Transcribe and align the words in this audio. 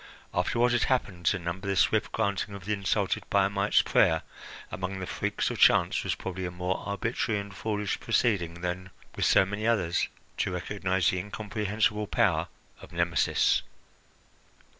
After 0.33 0.57
what 0.57 0.71
had 0.71 0.85
happened, 0.85 1.27
to 1.27 1.37
number 1.37 1.67
the 1.67 1.75
swift 1.75 2.11
granting 2.11 2.55
of 2.55 2.65
the 2.65 2.73
insulted 2.73 3.23
Biamite's 3.29 3.83
prayer 3.83 4.23
among 4.71 4.99
the 4.99 5.05
freaks 5.05 5.51
of 5.51 5.59
chance 5.59 6.03
was 6.03 6.15
probably 6.15 6.43
a 6.43 6.49
more 6.49 6.81
arbitrary 6.83 7.39
and 7.39 7.55
foolish 7.55 7.99
proceeding 7.99 8.61
than, 8.61 8.89
with 9.15 9.25
so 9.25 9.45
many 9.45 9.67
others, 9.67 10.07
to 10.37 10.51
recognise 10.53 11.11
the 11.11 11.19
incomprehensible 11.19 12.07
power 12.07 12.47
of 12.81 12.91
Nemesis. 12.91 13.61